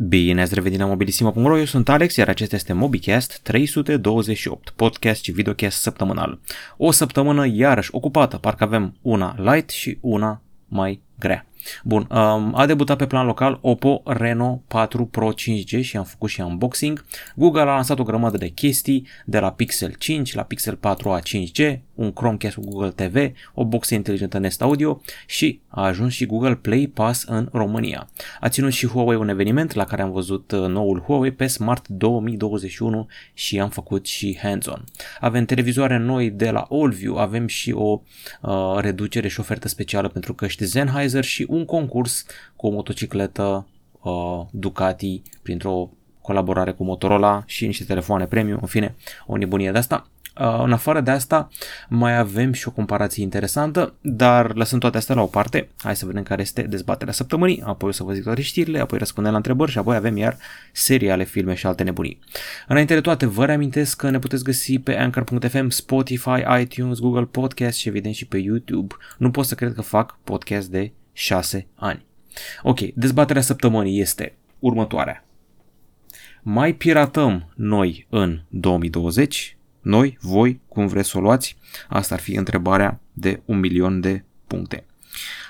[0.00, 5.32] Bine ați revenit la mobilisimo.ro, eu sunt Alex, iar acesta este MobiCast 328, podcast și
[5.32, 6.40] videocast săptămânal.
[6.76, 11.46] O săptămână iarăși ocupată, parcă avem una light și una mai grea.
[11.84, 16.30] Bun, um, a debutat pe plan local Oppo Reno 4 Pro 5G și am făcut
[16.30, 17.04] și unboxing.
[17.34, 21.78] Google a lansat o grămadă de chestii, de la Pixel 5 la Pixel 4a 5G,
[21.94, 26.54] un Chromecast cu Google TV, o boxă inteligentă Nest Audio și a ajuns și Google
[26.54, 28.08] Play Pass în România.
[28.40, 31.88] A ținut și Huawei un eveniment la care am văzut uh, noul Huawei pe Smart
[31.88, 34.84] 2021 și am făcut și hands-on.
[35.20, 38.00] Avem televizoare noi de la AllView, avem și o
[38.40, 42.24] uh, reducere și ofertă specială pentru căști Sennheiser și un concurs
[42.56, 43.66] cu o motocicletă
[44.02, 45.90] uh, Ducati printr-o
[46.20, 48.94] colaborare cu Motorola și niște telefoane premium, în fine,
[49.26, 50.06] o nebunie de asta.
[50.40, 51.48] Uh, în afară de asta,
[51.88, 56.06] mai avem și o comparație interesantă, dar lăsând toate astea la o parte, hai să
[56.06, 59.36] vedem care este dezbaterea săptămânii, apoi o să vă zic toate știrile, apoi răspundem la
[59.36, 60.36] întrebări și apoi avem iar
[60.72, 62.18] seriale, filme și alte nebunii.
[62.68, 67.78] Înainte de toate, vă reamintesc că ne puteți găsi pe Anchor.fm, Spotify, iTunes, Google Podcast
[67.78, 68.94] și evident și pe YouTube.
[69.18, 72.04] Nu pot să cred că fac podcast de 6 ani.
[72.62, 75.24] Ok, dezbaterea săptămânii este următoarea.
[76.42, 79.56] Mai piratăm noi în 2020?
[79.80, 81.56] Noi, voi, cum vreți să o luați?
[81.88, 84.84] Asta ar fi întrebarea de un milion de puncte.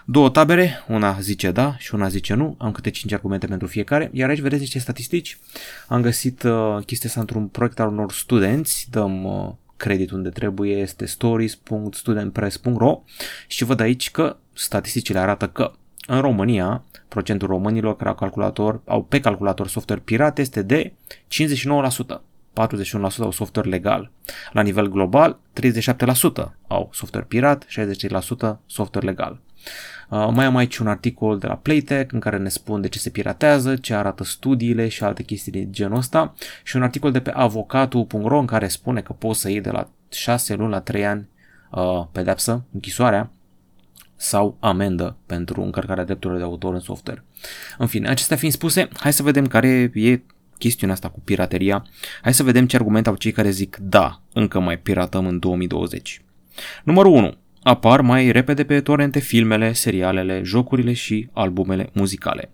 [0.05, 4.11] Două tabere, una zice da și una zice nu, am câte 5 argumente pentru fiecare,
[4.12, 5.39] iar aici vedeți niște statistici.
[5.89, 10.77] Am găsit uh, chestia asta într-un proiect al unor studenți, dăm uh, credit unde trebuie,
[10.77, 13.02] este stories.studentpress.ro
[13.46, 15.73] și văd aici că statisticile arată că
[16.06, 22.20] în România, procentul românilor care au calculator, au pe calculator software pirat este de 59%.
[22.59, 24.11] 41% au software legal.
[24.53, 29.41] La nivel global, 37% au software pirat, 60% software legal.
[30.09, 32.98] Uh, mai am aici un articol de la Playtech în care ne spun de ce
[32.98, 37.20] se piratează, ce arată studiile și alte chestii de genul ăsta și un articol de
[37.20, 41.06] pe avocatul.ro în care spune că poți să iei de la 6 luni la 3
[41.06, 41.29] ani
[41.70, 43.30] uh, pedepsă, închisoarea,
[44.20, 47.24] sau amendă pentru încărcarea drepturilor de autor în software.
[47.79, 50.20] În fine, acestea fiind spuse, hai să vedem care e
[50.58, 51.86] chestiunea asta cu pirateria.
[52.23, 56.23] Hai să vedem ce argument au cei care zic da, încă mai piratăm în 2020.
[56.84, 57.34] Numărul 1.
[57.62, 62.50] Apar mai repede pe torrente filmele, serialele, jocurile și albumele muzicale.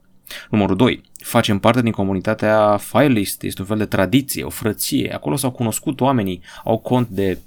[0.50, 1.02] Numărul 2.
[1.16, 5.14] Facem parte din comunitatea Filelist, este un fel de tradiție, o frăție.
[5.14, 7.38] Acolo s-au cunoscut oamenii, au cont de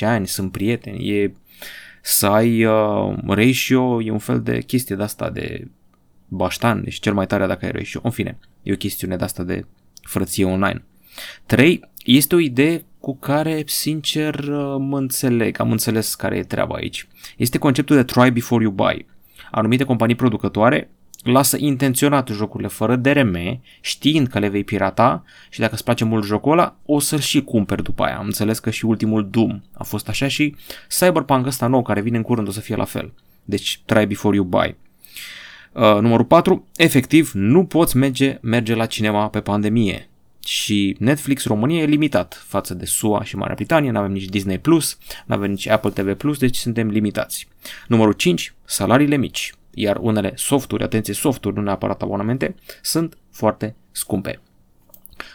[0.00, 1.34] ani, sunt prieteni, e
[2.08, 5.68] să ai uh, ratio, e un fel de chestie de asta de
[6.28, 8.00] baștan, deci cel mai tare dacă ai ratio.
[8.02, 9.64] În fine, e o chestiune de asta de
[10.02, 10.84] frăție online.
[11.46, 11.80] 3.
[12.04, 17.08] Este o idee cu care, sincer, uh, mă înțeleg, am înțeles care e treaba aici.
[17.36, 19.06] Este conceptul de try before you buy.
[19.50, 20.90] Anumite companii producătoare
[21.26, 26.24] lasă intenționat jocurile fără DRM, știind că le vei pirata și dacă îți place mult
[26.24, 28.16] jocul ăla, o să-l și cumperi după aia.
[28.16, 30.54] Am înțeles că și ultimul Doom a fost așa și
[30.98, 33.12] Cyberpunk ăsta nou care vine în curând o să fie la fel.
[33.44, 34.76] Deci try before you buy.
[35.72, 36.66] Uh, numărul 4.
[36.76, 40.08] Efectiv, nu poți merge, merge la cinema pe pandemie.
[40.44, 44.58] Și Netflix România e limitat față de SUA și Marea Britanie, nu avem nici Disney+,
[44.58, 47.48] Plus, nu avem nici Apple TV+, deci suntem limitați.
[47.88, 48.54] Numărul 5.
[48.64, 54.40] Salariile mici iar unele softuri, atenție, softuri, nu neapărat abonamente, sunt foarte scumpe.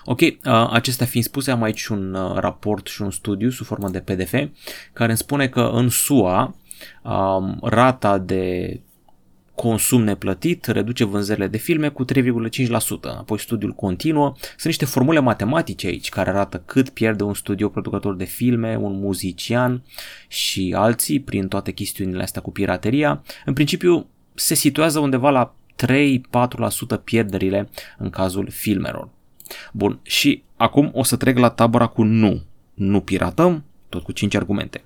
[0.05, 0.35] Ok, uh,
[0.71, 4.33] acestea fiind spuse, am aici un uh, raport și un studiu sub formă de PDF
[4.93, 6.55] care îmi spune că în SUA
[7.03, 8.79] um, rata de
[9.55, 12.09] consum neplătit reduce vânzările de filme cu 3,5%.
[13.03, 14.33] Apoi studiul continuă.
[14.39, 18.99] Sunt niște formule matematice aici care arată cât pierde un studio producător de filme, un
[18.99, 19.83] muzician
[20.27, 23.23] și alții prin toate chestiunile astea cu pirateria.
[23.45, 25.55] În principiu, se situează undeva la
[26.97, 29.09] 3-4% pierderile în cazul filmelor.
[29.71, 32.43] Bun, și acum o să trec la tabăra cu nu.
[32.73, 34.83] Nu piratăm, tot cu 5 argumente.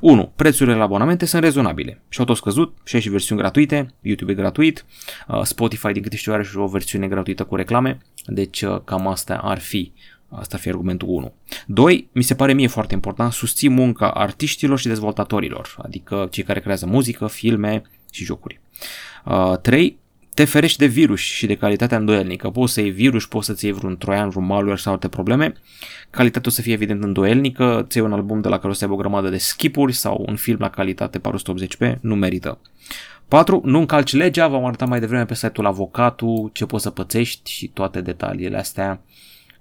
[0.00, 0.32] 1.
[0.36, 4.34] Prețurile la abonamente sunt rezonabile și au tot scăzut și și versiuni gratuite, YouTube e
[4.34, 4.84] gratuit,
[5.28, 9.06] uh, Spotify din câte știu are și o versiune gratuită cu reclame, deci uh, cam
[9.06, 9.92] asta ar fi
[10.30, 11.32] Asta ar fi argumentul 1.
[11.66, 12.08] 2.
[12.12, 16.86] Mi se pare mie foarte important, susțin munca artiștilor și dezvoltatorilor, adică cei care creează
[16.86, 18.60] muzică, filme și jocuri.
[19.62, 19.84] 3.
[19.84, 19.94] Uh,
[20.38, 22.50] te ferești de virus și de calitatea îndoielnică.
[22.50, 25.52] Poți să iei virus, poți să-ți iei vreun troian, vreun malware sau alte probleme.
[26.10, 28.94] Calitatea o să fie evident îndoielnică, ți un album de la care o să aibă
[28.94, 32.58] o grămadă de skipuri sau un film la calitate 480p, nu merită.
[33.28, 33.60] 4.
[33.64, 37.68] Nu încalci legea, v-am arătat mai devreme pe site-ul avocatul ce poți să pățești și
[37.68, 39.00] toate detaliile astea.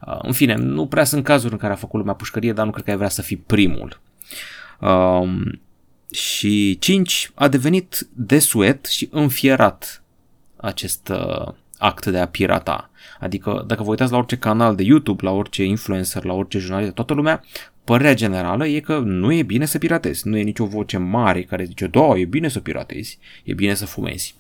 [0.08, 2.72] Uh, în fine, nu prea sunt cazuri în care a făcut lumea pușcărie, dar nu
[2.72, 4.00] cred că ai vrea să fii primul.
[4.80, 5.60] Um,
[6.12, 10.04] și 5 a devenit desuet și înfierat
[10.56, 12.89] acest, uh, act de a pirata.
[13.19, 16.94] Adică dacă vă uitați la orice canal de YouTube, la orice influencer, la orice jurnalist,
[16.94, 17.44] toată lumea,
[17.83, 20.27] părerea generală e că nu e bine să piratezi.
[20.27, 23.86] Nu e nicio voce mare care zice, da, e bine să piratezi, e bine să
[23.86, 24.36] fumezi.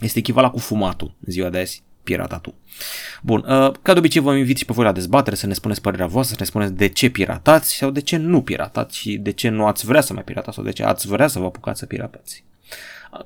[0.00, 2.54] Este echivalent cu fumatul în ziua de azi piratatul.
[3.22, 5.80] Bun, uh, ca de obicei vă invit și pe voi la dezbatere să ne spuneți
[5.80, 9.30] părerea voastră, să ne spuneți de ce piratați sau de ce nu piratați și de
[9.30, 11.78] ce nu ați vrea să mai piratați sau de ce ați vrea să vă apucați
[11.78, 12.44] să piratați.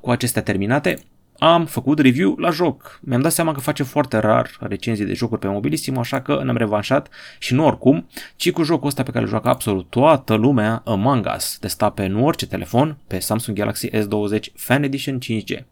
[0.00, 0.98] Cu acestea terminate,
[1.42, 3.00] am făcut review la joc.
[3.02, 6.56] Mi-am dat seama că face foarte rar recenzii de jocuri pe mobilisimo, așa că ne-am
[6.56, 7.08] revanșat
[7.38, 8.06] și nu oricum,
[8.36, 12.06] ci cu jocul ăsta pe care îl joacă absolut toată lumea, Among Us, testat pe
[12.06, 15.64] nu orice telefon, pe Samsung Galaxy S20 Fan Edition 5G.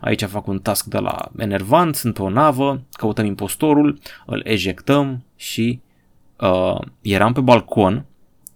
[0.00, 5.24] Aici fac un task de la enervant, sunt pe o navă, căutăm impostorul, îl ejectăm
[5.36, 5.80] și
[6.40, 8.04] uh, eram pe balcon,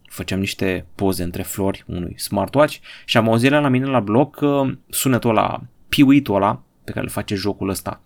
[0.08, 4.72] făceam niște poze între flori unui smartwatch și am auzit la mine la bloc uh,
[4.88, 8.02] sunetul ăla piuitul ăla pe care îl face jocul ăsta.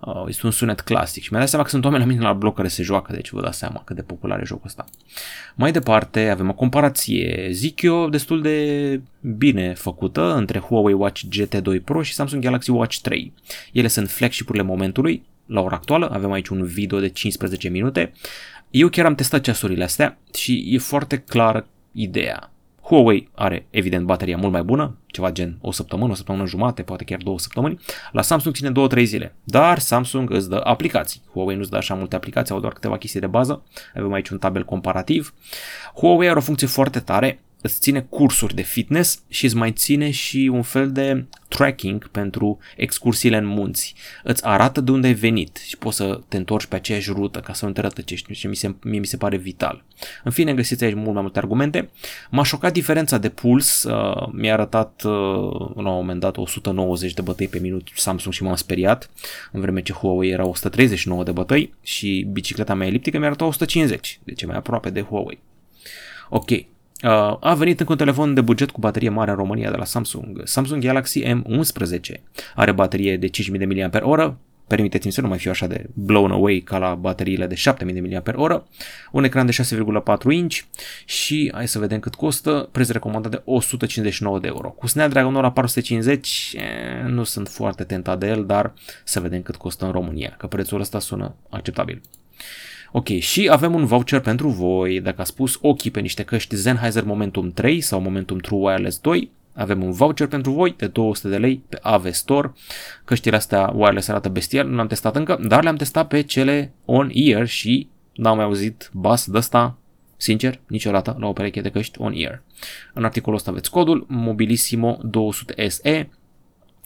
[0.00, 2.32] Uh, este un sunet clasic și mi-a dat seama că sunt oameni la mine la
[2.32, 4.84] bloc care se joacă, deci vă dați seama cât de popular e jocul ăsta.
[5.54, 11.84] Mai departe avem o comparație, zic eu, destul de bine făcută între Huawei Watch GT2
[11.84, 13.32] Pro și Samsung Galaxy Watch 3.
[13.72, 18.12] Ele sunt flagship-urile momentului, la ora actuală, avem aici un video de 15 minute.
[18.70, 22.50] Eu chiar am testat ceasurile astea și e foarte clară ideea.
[22.86, 27.04] Huawei are, evident, bateria mult mai bună, ceva gen o săptămână, o săptămână jumate, poate
[27.04, 27.80] chiar două săptămâni.
[28.12, 31.22] La Samsung ține 2-3 zile, dar Samsung îți dă aplicații.
[31.32, 33.62] Huawei nu-ți dă așa multe aplicații, au doar câteva chestii de bază.
[33.94, 35.34] Avem aici un tabel comparativ.
[35.94, 40.10] Huawei are o funcție foarte tare, îți ține cursuri de fitness și îți mai ține
[40.10, 43.94] și un fel de tracking pentru excursiile în munți.
[44.22, 47.52] Îți arată de unde ai venit și poți să te întorci pe aceeași rută ca
[47.52, 49.84] să nu te rătăcești, și mi se, mie mi se pare vital.
[50.24, 51.90] În fine, găsiți aici mult mai multe argumente.
[52.30, 55.12] M-a șocat diferența de puls, uh, mi-a arătat uh,
[55.74, 59.10] la un moment dat 190 de bătăi pe minut Samsung și m-am speriat,
[59.52, 64.20] în vreme ce Huawei era 139 de bătăi și bicicleta mea eliptică mi-a arătat 150,
[64.24, 65.38] deci e mai aproape de Huawei.
[66.28, 66.50] Ok,
[67.04, 69.84] Uh, a venit încă un telefon de buget cu baterie mare în România de la
[69.84, 70.40] Samsung.
[70.44, 72.00] Samsung Galaxy M11
[72.54, 74.32] are baterie de 5000 mAh,
[74.66, 78.60] permiteți-mi să nu mai fiu așa de blown away ca la bateriile de 7000 mAh,
[79.12, 80.58] un ecran de 6,4 inch
[81.04, 84.68] și hai să vedem cât costă, preț recomandat de 159 de euro.
[84.68, 86.62] Cu Snapdragon ora 450 eh,
[87.06, 90.80] nu sunt foarte tentat de el, dar să vedem cât costă în România, că prețul
[90.80, 92.00] ăsta sună acceptabil.
[92.98, 97.04] Ok, și avem un voucher pentru voi, dacă ați pus ochii pe niște căști Sennheiser
[97.04, 101.36] Momentum 3 sau Momentum True Wireless 2, avem un voucher pentru voi de 200 de
[101.36, 102.52] lei pe AV Store.
[103.04, 107.46] Căștile astea wireless arată bestial, nu le-am testat încă, dar le-am testat pe cele on-ear
[107.46, 109.78] și n-am mai auzit bas de asta
[110.16, 112.42] sincer, niciodată la o pereche de căști on-ear.
[112.94, 116.08] În articolul ăsta aveți codul Mobilissimo 200 SE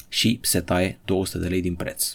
[0.08, 2.14] și se taie 200 de lei din preț.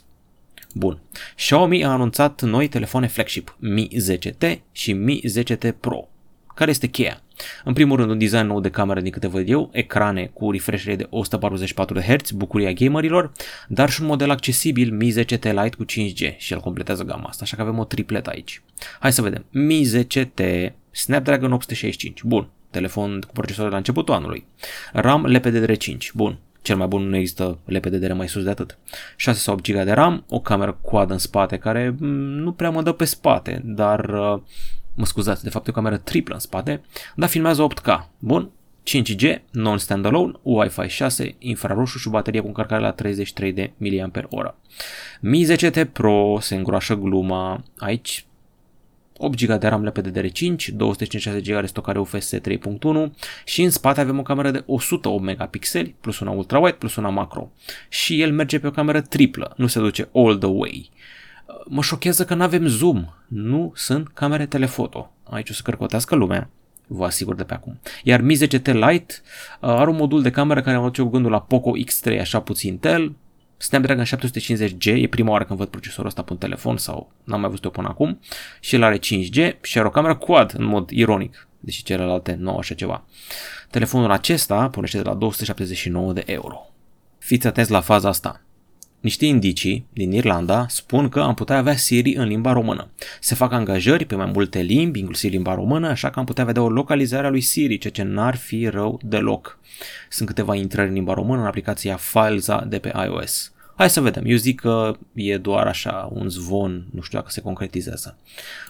[0.77, 1.01] Bun.
[1.35, 6.07] Xiaomi a anunțat noi telefoane flagship Mi 10T și Mi 10T Pro.
[6.55, 7.21] Care este cheia?
[7.63, 10.85] În primul rând, un design nou de cameră din câte văd eu, ecrane cu refresh
[10.85, 13.31] rate de 144 Hz, bucuria gamerilor,
[13.67, 17.43] dar și un model accesibil Mi 10T Lite cu 5G și el completează gama asta,
[17.43, 18.61] așa că avem o tripletă aici.
[18.99, 19.45] Hai să vedem.
[19.51, 22.23] Mi 10T Snapdragon 865.
[22.23, 22.49] Bun.
[22.69, 24.45] Telefon cu procesor de la începutul anului.
[24.93, 26.11] RAM LPDDR5.
[26.13, 28.77] Bun cel mai bun nu există LPDDR mai sus de atât.
[29.15, 32.69] 6 sau 8 GB de RAM, o cameră coadă în spate care mm, nu prea
[32.69, 34.41] mă dă pe spate, dar uh,
[34.95, 36.81] mă scuzați, de fapt e o cameră triplă în spate,
[37.15, 38.07] dar filmează 8K.
[38.19, 38.51] Bun,
[38.85, 44.51] 5G, non-standalone, Wi-Fi 6, infraroșu și o baterie cu încărcare la 33 de mAh.
[45.21, 48.25] Mi 10T Pro se îngroașă gluma, aici
[49.17, 52.39] 8 GB de RAM LPDDR5, 256 GB de stocare UFS 3.1
[53.45, 57.51] și în spate avem o cameră de 108 megapixeli plus una ultrawide plus una macro.
[57.89, 60.89] Și el merge pe o cameră triplă, nu se duce all the way.
[61.65, 65.11] Mă șochează că nu avem zoom, nu sunt camere telefoto.
[65.23, 66.49] Aici o să cărcotească lumea,
[66.87, 67.79] vă asigur de pe acum.
[68.03, 69.13] Iar Mi 10T Lite
[69.61, 72.39] uh, are un modul de cameră care mă duce cu gândul la Poco X3, așa
[72.39, 73.15] puțin tel,
[73.57, 77.49] Snapdragon 750G, e prima oară când văd procesorul ăsta pe un telefon sau n-am mai
[77.49, 78.19] văzut-o până acum
[78.59, 82.49] și el are 5G și are o cameră quad în mod ironic, deși celelalte nu
[82.49, 83.05] au așa ceva.
[83.69, 86.69] Telefonul acesta pornește de la 279 de euro.
[87.17, 88.44] Fiți atenți la faza asta.
[89.05, 92.87] Niște indicii din Irlanda spun că am putea avea Siri în limba română.
[93.19, 96.61] Se fac angajări pe mai multe limbi, inclusiv limba română, așa că am putea vedea
[96.61, 99.59] o localizare a lui Siri, ceea ce n-ar fi rău deloc.
[100.09, 103.53] Sunt câteva intrări în limba română în aplicația Filesa de pe iOS.
[103.75, 107.41] Hai să vedem, eu zic că e doar așa un zvon, nu știu dacă se
[107.41, 108.17] concretizează.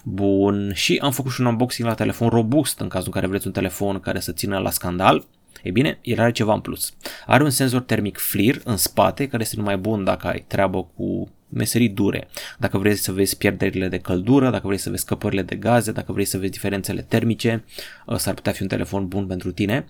[0.04, 3.48] Bun, și am făcut și un unboxing la telefon robust în cazul în care vreți
[3.48, 5.26] un telefon care să țină la scandal.
[5.66, 6.94] E bine, el are ceva în plus.
[7.26, 11.30] Are un senzor termic FLIR în spate, care este numai bun dacă ai treabă cu
[11.50, 12.28] meserii dure.
[12.60, 16.12] Dacă vrei să vezi pierderile de căldură, dacă vrei să vezi scăpările de gaze, dacă
[16.12, 17.64] vrei să vezi diferențele termice,
[18.06, 19.86] uh, s-ar putea fi un telefon bun pentru tine.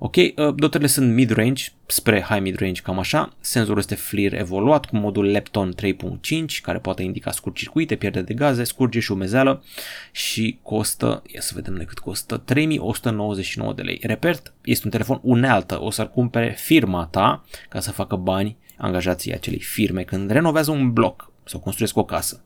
[0.00, 3.32] Ok, uh, dotările sunt mid-range spre high mid-range, cam așa.
[3.40, 8.64] Senzorul este FLIR evoluat cu modul Lepton 3.5, care poate indica scurt-circuite, pierdere de gaze,
[8.64, 9.64] scurge și umezeală
[10.12, 14.00] și costă, ia să vedem de cât costă, 3199 de lei.
[14.02, 19.34] Repert, este un telefon unealtă, o să-l cumpere firma ta ca să facă bani angajații
[19.34, 22.42] acelei firme când renovează un bloc sau construiesc o casă.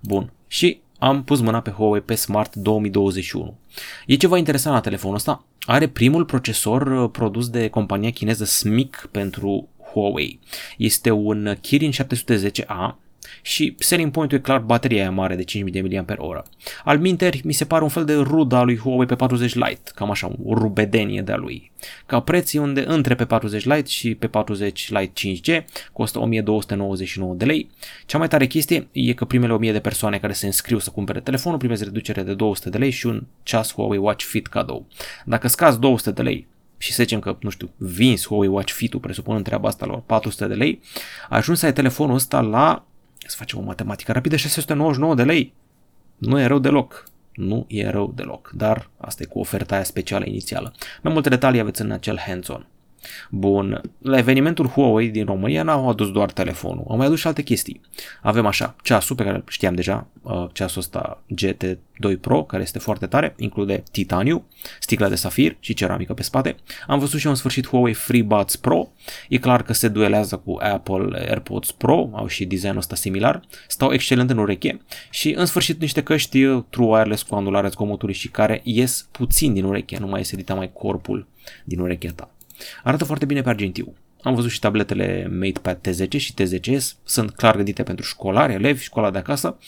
[0.00, 3.56] Bun, și am pus mâna pe Huawei pe Smart 2021.
[4.06, 9.08] E ceva interesant la telefonul ăsta, are primul procesor uh, produs de compania chineză SMIC
[9.10, 10.40] pentru Huawei.
[10.76, 12.94] Este un Kirin 710A
[13.42, 16.42] și selling point-ul e clar bateria aia mare de 5000 de mAh.
[16.84, 20.10] Al minteri, mi se pare un fel de ruda lui Huawei pe 40 Lite, cam
[20.10, 21.70] așa, o rubedenie de-a lui.
[22.06, 27.44] Ca preț unde între pe 40 Lite și pe 40 Lite 5G costă 1299 de
[27.44, 27.70] lei.
[28.06, 31.20] Cea mai tare chestie e că primele 1000 de persoane care se înscriu să cumpere
[31.20, 34.86] telefonul primesc reducere de 200 de lei și un ceas Huawei Watch Fit cadou.
[35.24, 36.46] Dacă scazi 200 de lei
[36.78, 40.46] și să zicem că, nu știu, vinzi Huawei Watch Fit-ul, presupun treaba asta la 400
[40.46, 40.80] de lei,
[41.28, 42.86] ajungi să ai telefonul ăsta la
[43.30, 45.52] să facem o matematică rapidă, 699 de lei.
[46.16, 47.04] Nu e rău deloc.
[47.34, 50.72] Nu e rău deloc, dar asta e cu oferta aia specială inițială.
[51.02, 52.66] Mai multe detalii aveți în acel hands-on.
[53.30, 57.42] Bun, la evenimentul Huawei din România n-au adus doar telefonul, au mai adus și alte
[57.42, 57.80] chestii.
[58.22, 63.06] Avem așa, ceasul pe care știam deja, uh, ceasul ăsta GT2 Pro, care este foarte
[63.06, 64.44] tare, include titaniu,
[64.80, 66.56] sticla de safir și ceramică pe spate.
[66.86, 68.88] Am văzut și în sfârșit Huawei FreeBuds Pro,
[69.28, 73.92] e clar că se duelează cu Apple AirPods Pro, au și designul ăsta similar, stau
[73.92, 78.28] excelent în ureche și în sfârșit niște căști uh, True Wireless cu anularea zgomotului și
[78.28, 81.26] care ies puțin din ureche, nu mai iese dita mai corpul
[81.64, 82.35] din urechea ta.
[82.82, 83.94] Arată foarte bine pe argintiu.
[84.26, 89.10] Am văzut și tabletele MatePad T10 și T10S, sunt clar gândite pentru școlari, elevi, școala
[89.10, 89.58] de acasă.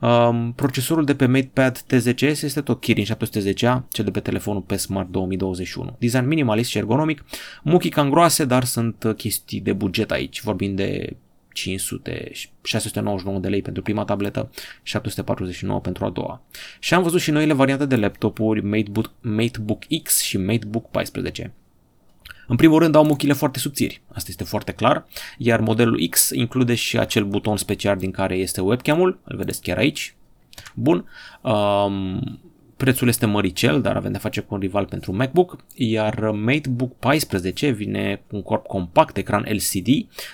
[0.00, 4.76] Um, procesorul de pe MatePad T10S este tot Kirin 710A, cel de pe telefonul pe
[4.76, 5.96] Smart 2021.
[5.98, 7.24] Design minimalist și ergonomic,
[7.62, 11.16] muchii cam groase, dar sunt chestii de buget aici, vorbim de
[11.52, 12.30] 500,
[12.62, 14.50] 699 de lei pentru prima tabletă,
[14.82, 16.42] 749 pentru a doua.
[16.78, 21.52] Și am văzut și noile variante de laptopuri MateBook, MateBook X și MateBook 14.
[22.50, 25.06] În primul rând au muchile foarte subțiri, asta este foarte clar,
[25.38, 29.76] iar modelul X include și acel buton special din care este webcam-ul, îl vedeți chiar
[29.76, 30.14] aici.
[30.74, 31.08] Bun,
[31.42, 32.40] um,
[32.78, 37.70] Prețul este măricel, dar avem de face cu un rival pentru MacBook, iar MateBook 14
[37.70, 39.88] vine cu un corp compact, ecran LCD,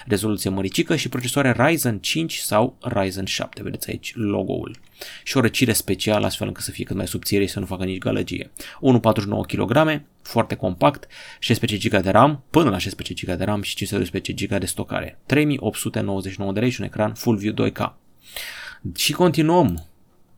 [0.06, 4.76] rezoluție măricică și procesoare Ryzen 5 sau Ryzen 7, vedeți aici logo-ul.
[5.22, 7.84] Și o răcire specială astfel încât să fie cât mai subțire și să nu facă
[7.84, 8.50] nici gălăgie.
[8.56, 8.60] 1,49
[9.46, 11.06] kg, foarte compact,
[11.38, 15.18] 16 GB de RAM, până la 16 GB de RAM și 512 GB de stocare.
[15.26, 17.92] 3899 de lei și un ecran Full View 2K.
[18.96, 19.86] Și continuăm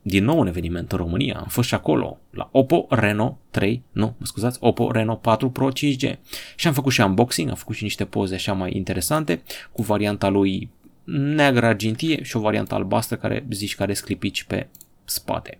[0.07, 4.15] din nou un eveniment în România, am fost și acolo, la Oppo Reno 3, nu,
[4.17, 6.17] mă scuzați, Oppo Reno 4 Pro 5G.
[6.55, 10.27] Și am făcut și unboxing, am făcut și niște poze așa mai interesante, cu varianta
[10.27, 10.69] lui
[11.03, 14.67] neagră argintie și o variantă albastră care zici care sclipici pe
[15.03, 15.59] spate.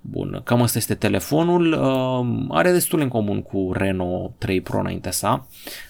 [0.00, 5.10] Bun, cam asta este telefonul, uh, are destul în comun cu Reno 3 Pro înaintea
[5.10, 5.48] sa,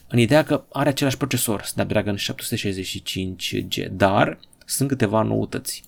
[0.09, 5.83] în ideea că are același procesor, Snapdragon 765G, dar sunt câteva noutăți.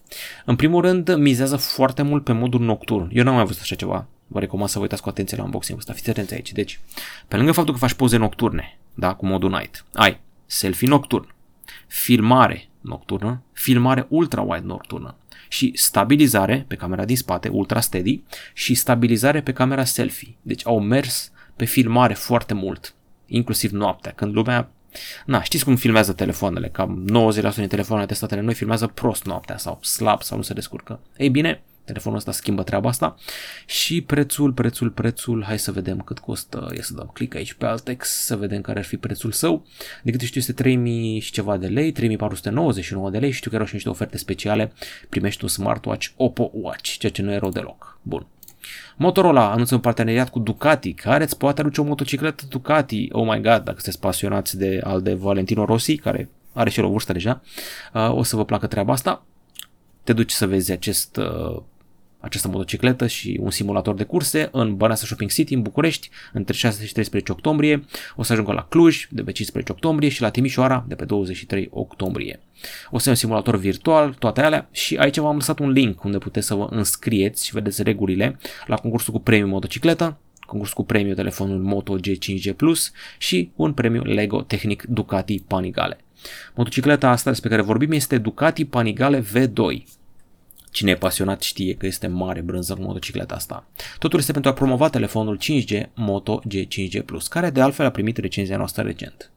[0.44, 3.10] În primul rând, mizează foarte mult pe modul nocturn.
[3.12, 4.06] Eu n-am mai văzut așa ceva.
[4.26, 5.92] Vă recomand să vă uitați cu atenție la unboxing ăsta.
[5.92, 6.52] Fiți atenți aici.
[6.52, 6.80] Deci,
[7.28, 11.34] pe lângă faptul că faci poze nocturne, da, cu modul night, ai selfie nocturn,
[11.86, 15.16] filmare nocturnă, filmare ultra-wide nocturnă
[15.48, 18.22] și stabilizare pe camera din spate, ultra steady,
[18.54, 20.36] și stabilizare pe camera selfie.
[20.42, 22.94] Deci au mers pe filmare foarte mult,
[23.26, 24.70] inclusiv noaptea, când lumea
[25.26, 27.04] Na, știți cum filmează telefoanele, cam
[27.52, 31.00] 90% din telefoanele testate noi filmează prost noaptea sau slab sau nu se descurcă.
[31.16, 33.16] Ei bine, telefonul ăsta schimbă treaba asta
[33.66, 37.66] și prețul, prețul, prețul, hai să vedem cât costă, ia să dăm click aici pe
[37.66, 39.66] Altex să vedem care ar fi prețul său.
[40.02, 43.56] De câte știu este 3000 și ceva de lei, 3499 de lei și știu că
[43.56, 44.72] erau și niște oferte speciale,
[45.08, 47.98] primești un smartwatch Oppo Watch, ceea ce nu e rău deloc.
[48.02, 48.26] Bun.
[48.96, 53.08] Motorola anunță un parteneriat cu Ducati, care îți poate aduce o motocicletă Ducati.
[53.12, 56.84] Oh my god, dacă sunteți pasionați de al de Valentino Rossi, care are și el
[56.84, 57.42] o vârstă deja,
[57.92, 59.24] uh, o să vă placă treaba asta.
[60.04, 61.62] Te duci să vezi acest uh,
[62.20, 66.86] această motocicletă și un simulator de curse în Băneasa Shopping City, în București, între 6
[66.86, 67.84] și 13 octombrie.
[68.16, 71.68] O să ajungă la Cluj de pe 15 octombrie și la Timișoara de pe 23
[71.72, 72.40] octombrie.
[72.90, 76.18] O să fie un simulator virtual, toate alea și aici v-am lăsat un link unde
[76.18, 81.14] puteți să vă înscrieți și vedeți regulile la concursul cu premiu motocicletă, concurs cu premiu
[81.14, 85.98] telefonul Moto G5G Plus și un premiu Lego Technic Ducati Panigale.
[86.54, 89.82] Motocicleta asta despre care vorbim este Ducati Panigale V2.
[90.76, 93.66] Cine e pasionat știe că este mare brânză cu motocicleta asta.
[93.98, 98.16] Totul este pentru a promova telefonul 5G Moto G5G Plus, care de altfel a primit
[98.16, 99.30] recenzia noastră recent.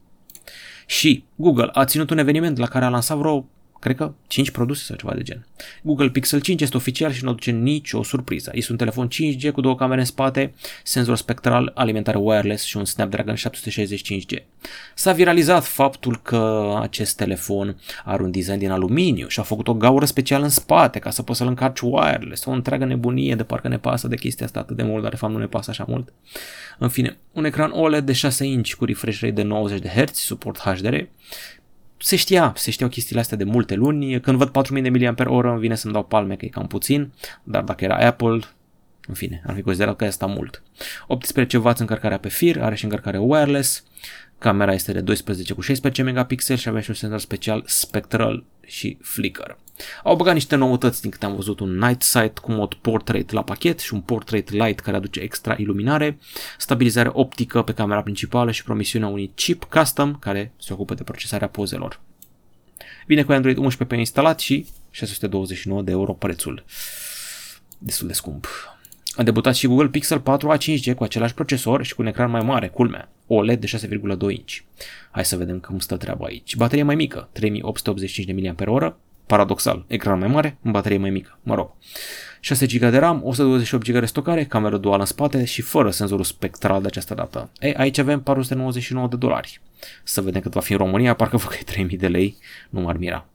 [0.85, 3.45] Și Google a ținut un eveniment la care a lansat vreo
[3.79, 5.47] cred că 5 produse sau ceva de gen.
[5.81, 8.51] Google Pixel 5 este oficial și nu aduce nicio surpriză.
[8.53, 12.85] Este un telefon 5G cu două camere în spate, senzor spectral, alimentare wireless și un
[12.85, 14.43] Snapdragon 765G.
[14.93, 19.73] S-a viralizat faptul că acest telefon are un design din aluminiu și a făcut o
[19.73, 23.67] gaură specială în spate ca să poți să-l încarci wireless, o întreagă nebunie de parcă
[23.67, 25.85] ne pasă de chestia asta atât de mult, dar de fapt nu ne pasă așa
[25.87, 26.13] mult.
[26.77, 30.13] În fine, un ecran OLED de 6 inch cu refresh rate de 90 de Hz,
[30.13, 30.95] suport HDR,
[31.99, 34.19] se știa, se știau chestiile astea de multe luni.
[34.19, 37.11] Când văd 4000 de mAh îmi vine să-mi dau palme că e cam puțin,
[37.43, 38.39] dar dacă era Apple,
[39.07, 40.63] în fine, ar fi considerat că asta mult.
[41.03, 43.83] 18W încărcarea pe fir, are și încărcare wireless,
[44.37, 48.97] camera este de 12 cu 16 megapixel și avea și un senzor special spectral și
[49.01, 49.57] flicker.
[50.03, 53.43] Au băgat niște noutăți din câte am văzut, un night sight cu mod portrait la
[53.43, 56.19] pachet și un portrait light care aduce extra iluminare,
[56.57, 61.47] stabilizare optică pe camera principală și promisiunea unui chip custom care se ocupă de procesarea
[61.47, 61.99] pozelor.
[63.05, 66.65] Vine cu Android 11 pe instalat și 629 de euro prețul.
[67.77, 68.47] Destul de scump.
[69.15, 72.41] A debutat și Google Pixel 4a 5G cu același procesor și cu un ecran mai
[72.41, 74.57] mare, culmea, OLED de 6,2 inch.
[75.11, 76.55] Hai să vedem cum stă treaba aici.
[76.55, 78.91] Baterie mai mică, 3885 de mAh,
[79.29, 81.71] paradoxal, ecran mai mare, în baterie mai mică, mă rog.
[82.39, 86.23] 6 GB de RAM, 128 GB de stocare, cameră duală în spate și fără senzorul
[86.23, 87.49] spectral de această dată.
[87.59, 89.61] Ei, aici avem 499 de dolari.
[90.03, 92.37] Să vedem cât va fi în România, parcă vă că e 3000 de lei,
[92.69, 93.25] nu m-ar mira.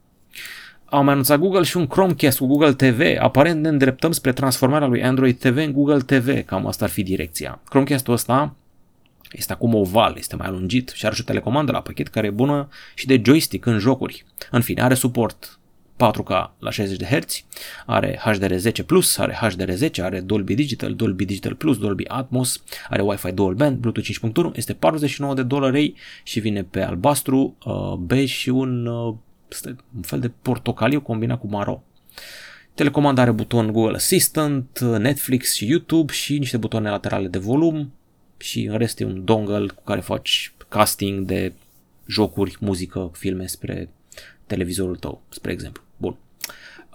[0.85, 3.01] Au mai anunțat Google și un Chromecast cu Google TV.
[3.19, 7.03] Aparent ne îndreptăm spre transformarea lui Android TV în Google TV, cam asta ar fi
[7.03, 7.61] direcția.
[7.65, 8.55] Chromecast-ul ăsta
[9.33, 12.31] este acum oval, este mai alungit și are și o telecomandă la pachet care e
[12.31, 14.25] bună și de joystick în jocuri.
[14.51, 15.59] În fine, are suport
[15.97, 17.45] 4K la 60 de Hz,
[17.87, 23.55] are HDR10+, are HDR10, are Dolby Digital, Dolby Digital Plus, Dolby Atmos, are Wi-Fi Dual
[23.55, 24.09] Band, Bluetooth
[24.51, 29.15] 5.1, este 49 de dolari și vine pe albastru, uh, bej și un, uh,
[29.97, 31.83] un fel de portocaliu combinat cu maro.
[32.75, 37.93] Telecomanda are buton Google Assistant, Netflix și YouTube și niște butoane laterale de volum
[38.37, 41.53] și în rest e un dongle cu care faci casting de
[42.07, 43.91] jocuri, muzică, filme spre
[44.47, 45.83] televizorul tău, spre exemplu.
[45.97, 46.17] Bun.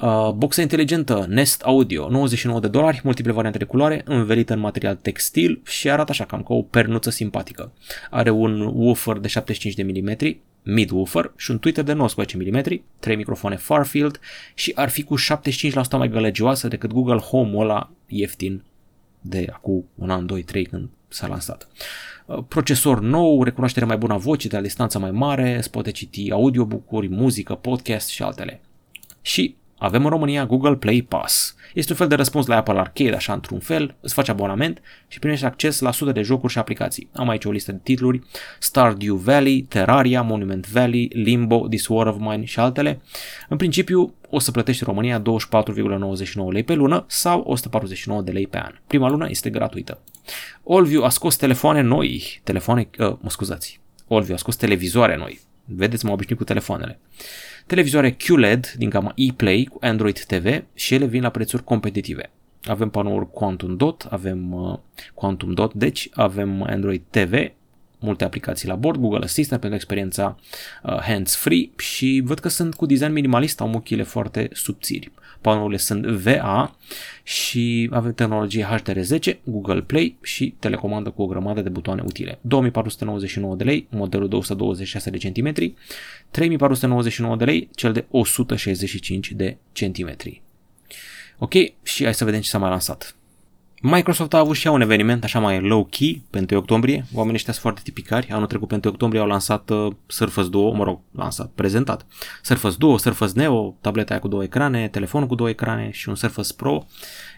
[0.01, 4.95] Uh, boxa inteligentă Nest Audio, 99 de dolari, multiple variante de culoare, învelită în material
[4.95, 7.71] textil și arată așa cam ca o pernuță simpatică.
[8.09, 12.83] Are un woofer de 75 de mm, mid woofer și un tweeter de 19 mm,
[12.99, 14.19] 3 microfoane Farfield
[14.53, 15.21] și ar fi cu 75%
[15.97, 18.63] mai gălăgioasă decât Google Home-ul ăla ieftin
[19.21, 21.67] de acum un an, 2, 3 când s-a lansat.
[22.25, 25.91] Uh, procesor nou, recunoaștere mai bună a vocii de la distanță mai mare, îți poate
[25.91, 28.61] citi audiobook-uri, muzică, podcast și altele.
[29.21, 31.55] Și avem în România Google Play Pass.
[31.73, 35.19] Este un fel de răspuns la Apple Arcade, așa într-un fel, îți faci abonament și
[35.19, 37.09] primești acces la sute de jocuri și aplicații.
[37.13, 38.21] Am aici o listă de titluri,
[38.59, 43.01] Stardew Valley, Terraria, Monument Valley, Limbo, This War of Mine și altele.
[43.49, 48.47] În principiu, o să plătești în România 24,99 lei pe lună sau 149 de lei
[48.47, 48.71] pe an.
[48.87, 49.99] Prima lună este gratuită.
[50.67, 55.39] Allview a scos telefoane noi, telefoane, uh, mă scuzați, Allview a scos televizoare noi.
[55.65, 56.99] Vedeți, m-am obișnuit cu telefoanele.
[57.65, 62.31] Televizoare QLED din gama ePlay cu Android TV și ele vin la prețuri competitive.
[62.63, 64.77] Avem panouri Quantum Dot, avem uh,
[65.13, 67.51] Quantum Dot, deci avem Android TV,
[67.99, 70.35] multe aplicații la bord, Google Assistant pentru experiența
[70.83, 75.11] uh, hands-free și văd că sunt cu design minimalist, au muchile foarte subțiri.
[75.41, 76.75] Panourile sunt VA
[77.23, 82.39] și avem tehnologie HDR10, Google Play și telecomandă cu o grămadă de butoane utile.
[82.41, 85.53] 2499 de lei, modelul de 126 de cm,
[86.31, 90.41] 3499 de lei, cel de 165 de centimetri.
[91.37, 93.15] Ok, și hai să vedem ce s-a mai lansat.
[93.81, 97.05] Microsoft a avut și ea un eveniment așa mai low-key pentru octombrie.
[97.13, 98.29] Oamenii ăștia sunt foarte tipicari.
[98.31, 102.05] Anul trecut pentru octombrie au lansat uh, Surface Duo, mă rog, lansat, prezentat.
[102.41, 106.15] Surface Duo, Surface Neo, tableta aia cu două ecrane, telefonul cu două ecrane și un
[106.15, 106.85] Surface Pro.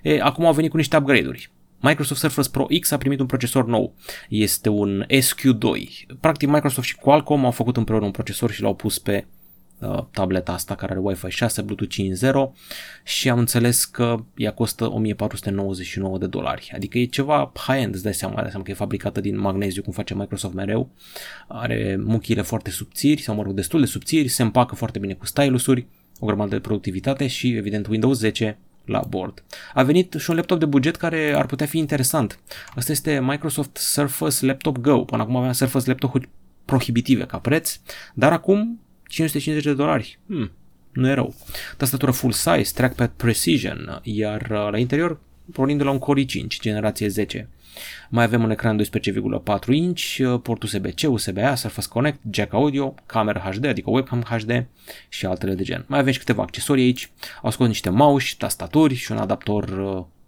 [0.02, 1.52] E, acum au venit cu niște upgrade-uri.
[1.80, 3.94] Microsoft Surface Pro X a primit un procesor nou.
[4.30, 5.68] Este un SQ2.
[6.20, 9.41] Practic Microsoft și Qualcomm au făcut împreună un procesor și l-au pus pe Uh,
[10.12, 11.96] tableta asta care are Wi-Fi 6, Bluetooth
[12.50, 12.62] 5.0
[13.04, 16.72] și am înțeles că ea costă 1499 de dolari.
[16.76, 19.94] Adică e ceva high-end, îți dai seama, dai seama că e fabricată din magneziu, cum
[19.94, 20.90] face Microsoft mereu.
[21.48, 25.26] Are muchile foarte subțiri, sau mă rog, destul de subțiri, se împacă foarte bine cu
[25.26, 25.88] stylusuri,
[26.20, 29.44] o grămadă de productivitate și, evident, Windows 10 la bord.
[29.74, 32.40] A venit și un laptop de buget care ar putea fi interesant.
[32.76, 35.04] Asta este Microsoft Surface Laptop Go.
[35.04, 36.22] Până acum aveam Surface laptop
[36.66, 37.80] prohibitive ca preț,
[38.14, 38.80] dar acum
[39.12, 40.20] 550 de dolari.
[40.28, 40.52] Hmm,
[40.92, 41.34] nu e rău.
[41.78, 45.20] Tastatură full size, trackpad precision, iar uh, la interior
[45.52, 47.50] pornind de la un Core i5, generație 10.
[48.10, 53.40] Mai avem un ecran 12,4 inch, uh, port USB-C, USB-A, Surface Connect, jack audio, camera
[53.40, 54.66] HD, adică webcam HD
[55.10, 55.86] și altele de gen.
[55.88, 57.12] Mai avem și câteva accesorii aici.
[57.42, 59.70] Au scos niște mouse, tastaturi și un adaptor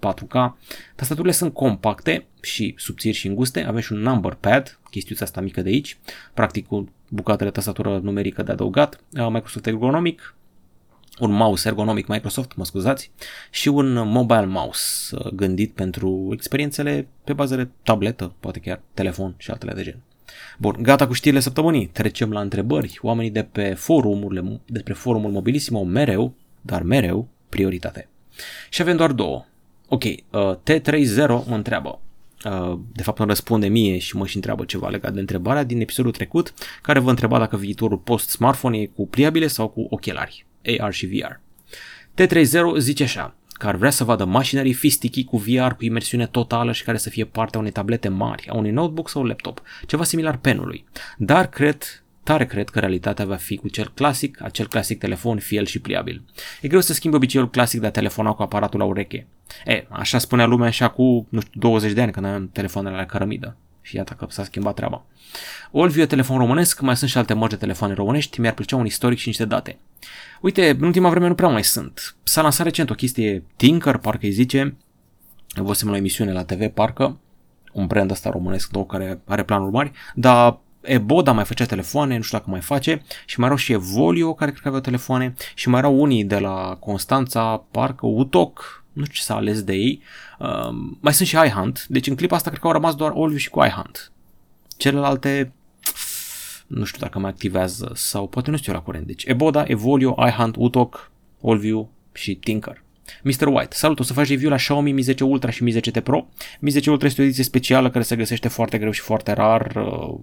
[0.08, 0.34] 4K.
[0.34, 0.52] Uh,
[0.96, 3.64] Tastaturile sunt compacte și subțiri și înguste.
[3.64, 5.98] Avem și un number pad, chestiuța asta mică de aici,
[6.34, 9.00] practic cu bucată de tastatură numerică de adăugat.
[9.12, 10.36] Uh, Microsoft Ergonomic,
[11.20, 13.12] un mouse ergonomic Microsoft, mă scuzați,
[13.52, 19.34] și un mobile mouse uh, gândit pentru experiențele pe bază de tabletă, poate chiar telefon
[19.38, 20.02] și altele de gen.
[20.58, 21.88] Bun, gata cu știrile săptămânii.
[21.88, 23.00] Trecem la întrebări.
[23.02, 28.08] Oamenii de pe forumurile, despre forumul Mobilissimo mereu, dar mereu, prioritate.
[28.70, 29.46] Și avem doar două.
[29.94, 32.02] Ok, uh, T30 mă întreabă.
[32.46, 35.82] Uh, de fapt îmi răspunde mie și mă și întreabă ceva legat de întrebarea din
[35.82, 40.46] episodul trecut, care vă întreba dacă viitorul post-smartphone e cu pliabile sau cu ochelari.
[40.80, 41.40] AR și VR.
[42.22, 46.72] T30 zice așa, că ar vrea să vadă mașinării fistichi cu VR cu imersiune totală
[46.72, 50.38] și care să fie partea unei tablete mari, a unui notebook sau laptop, ceva similar
[50.38, 50.86] penului.
[51.18, 55.66] Dar cred, tare cred că realitatea va fi cu cel clasic, acel clasic telefon fiel
[55.66, 56.24] și pliabil.
[56.62, 59.28] E greu să schimbi obiceiul clasic de a telefona cu aparatul la ureche.
[59.66, 63.06] E, așa spunea lumea și acum, nu știu, 20 de ani când aveam telefoanele la
[63.06, 63.56] cărămidă.
[63.82, 65.06] Și iată că s-a schimbat treaba.
[65.72, 68.86] Olviu e telefon românesc, mai sunt și alte mărci de telefoane românești, mi-ar plăcea un
[68.86, 69.78] istoric și niște date.
[70.42, 72.16] Uite, în ultima vreme nu prea mai sunt.
[72.24, 74.76] S-a lansat recent o chestie Tinker, parcă îi zice,
[75.56, 77.18] văzusem la emisiune la TV, parcă,
[77.74, 82.22] un brand ăsta românesc nou care are planuri mari, dar Eboda mai făcea telefoane, nu
[82.22, 85.70] știu dacă mai face, și mai erau și Evolio care cred că aveau telefoane, și
[85.70, 90.02] mai erau unii de la Constanța, parcă Utoc, nu știu ce s-a ales de ei,
[90.40, 93.38] uh, mai sunt și iHunt, deci în clipa asta cred că au rămas doar Olviu
[93.38, 94.12] și cu iHunt.
[94.78, 95.52] Celelalte
[96.68, 99.06] nu știu dacă mai activează sau poate nu știu la curent.
[99.06, 101.12] Deci Eboda, Evolio, iHunt, Utok,
[101.44, 102.84] Allview și Tinker.
[103.24, 103.48] Mr.
[103.48, 106.28] White, salut, o să faci review la Xiaomi Mi 10 Ultra și Mi 10T Pro.
[106.60, 109.76] Mi 10 Ultra este o ediție specială care se găsește foarte greu și foarte rar.
[109.76, 110.20] Uh,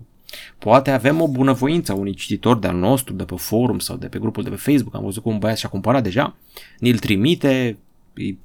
[0.59, 4.19] poate avem o bunăvoință a unui cititor de-al nostru, de pe forum sau de pe
[4.19, 4.95] grupul de pe Facebook.
[4.95, 6.37] Am văzut că un băiat și-a cumpărat deja.
[6.79, 7.79] Ni-l trimite,
[8.15, 8.39] îi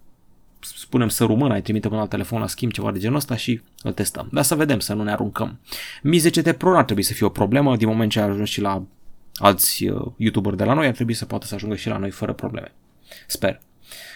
[0.75, 3.61] spunem să rumână, ai trimite un alt telefon la schimb, ceva de genul ăsta și
[3.83, 4.27] îl testăm.
[4.31, 5.59] Dar să vedem, să nu ne aruncăm.
[6.03, 8.61] Mi 10T Pro ar trebui să fie o problemă, din moment ce a ajuns și
[8.61, 8.83] la
[9.35, 12.09] alți uh, youtuberi de la noi, ar trebui să poată să ajungă și la noi
[12.09, 12.73] fără probleme.
[13.27, 13.59] Sper.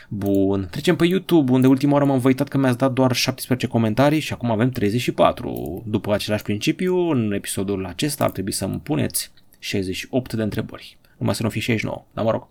[0.09, 4.19] Bun, trecem pe YouTube, unde ultima oară m-am văitat că mi-ați dat doar 17 comentarii
[4.19, 5.83] și acum avem 34.
[5.85, 11.35] După același principiu, în episodul acesta ar trebui să îmi puneți 68 de întrebări numai
[11.35, 12.47] să nu fie 69, dar mă rog.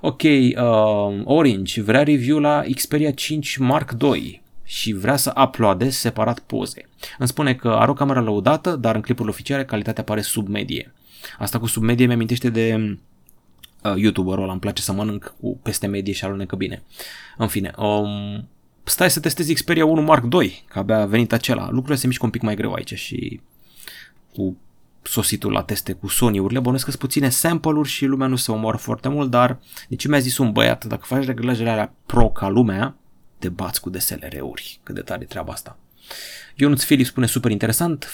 [0.00, 6.38] Ok, uh, Orange vrea review la Xperia 5 Mark II și vrea să uploadez separat
[6.38, 6.88] poze.
[7.18, 10.94] Îmi spune că are o cameră lăudată, dar în clipurile oficiale calitatea pare submedie.
[11.38, 12.98] Asta cu submedie mi amintește de
[13.82, 16.82] uh, YouTuberul ăla, îmi place să mănânc cu peste medie și alunecă bine.
[17.36, 18.48] În fine, um,
[18.84, 21.68] stai să testezi Xperia 1 Mark II, că abia a venit acela.
[21.70, 23.40] Lucrurile se mișcă un pic mai greu aici și
[24.34, 24.56] cu
[25.02, 29.08] sositul la teste cu Sony-urile, bănuiesc că puține sample-uri și lumea nu se omoară foarte
[29.08, 29.58] mult, dar
[29.88, 32.96] de ce mi-a zis un băiat, dacă faci reglajele alea pro ca lumea,
[33.38, 34.80] te bați cu DSLR-uri.
[34.82, 35.78] Cât de tare treaba asta.
[36.54, 38.08] Ionuț Filip spune super interesant,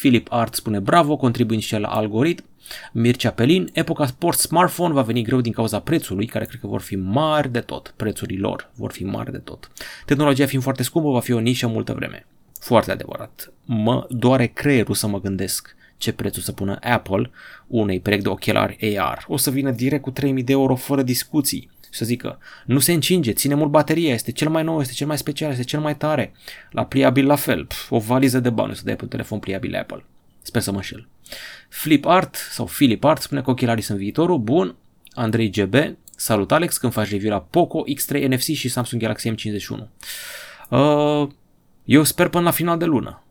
[0.00, 2.44] Philip Art spune bravo, contribuind și el la algoritm,
[2.92, 6.80] Mircea Pelin, epoca sport smartphone va veni greu din cauza prețului, care cred că vor
[6.80, 9.70] fi mari de tot, prețurile lor vor fi mari de tot.
[10.04, 12.26] Tehnologia fiind foarte scumpă, va fi o nișă multă vreme.
[12.60, 13.52] Foarte adevărat.
[13.64, 17.30] Mă doare creierul să mă gândesc ce prețul să pună Apple
[17.66, 19.24] unei perechi de ochelari AR.
[19.28, 23.32] O să vină direct cu 3000 de euro fără discuții să zică nu se încinge,
[23.32, 26.32] ține mult bateria, este cel mai nou, este cel mai special, este cel mai tare.
[26.70, 29.76] La pliabil la fel, Pf, o valiză de bani să dai pe un telefon pliabil
[29.76, 30.04] Apple.
[30.42, 31.08] Sper să mă înșel.
[31.68, 34.38] Flip Art sau Philip Art spune că ochelarii sunt viitorul.
[34.38, 34.76] Bun.
[35.12, 35.74] Andrei GB.
[36.16, 39.88] Salut Alex, când faci review la Poco, X3 NFC și Samsung Galaxy M51.
[40.70, 41.28] Uh,
[41.84, 43.22] eu sper până la final de lună.